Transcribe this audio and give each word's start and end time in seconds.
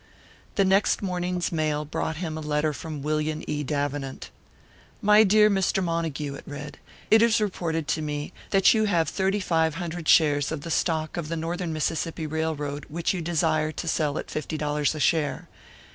The 0.55 0.65
next 0.65 1.03
morning's 1.03 1.51
mail 1.51 1.85
brought 1.85 2.15
him 2.15 2.35
a 2.35 2.41
letter 2.41 2.73
from 2.73 3.03
William 3.03 3.43
E. 3.45 3.61
Davenant. 3.61 4.31
"My 4.99 5.23
dear 5.23 5.47
Mr. 5.47 5.83
Montague," 5.83 6.33
it 6.33 6.43
read. 6.47 6.79
"It 7.11 7.21
is 7.21 7.39
reported 7.39 7.87
to 7.89 8.01
me 8.01 8.33
that 8.49 8.73
you 8.73 8.85
have 8.85 9.07
thirty 9.07 9.39
five 9.39 9.75
hundred 9.75 10.09
shares 10.09 10.51
of 10.51 10.61
the 10.61 10.71
stock 10.71 11.17
of 11.17 11.27
the 11.27 11.37
Northern 11.37 11.71
Mississippi 11.71 12.25
Railroad 12.25 12.87
which 12.89 13.13
you 13.13 13.21
desire 13.21 13.71
to 13.73 13.87
sell 13.87 14.17
at 14.17 14.31
fifty 14.31 14.57
dollars 14.57 14.95
a 14.95 14.99
share. 14.99 15.47